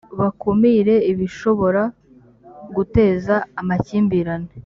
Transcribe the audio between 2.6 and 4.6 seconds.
guteza amakimbirane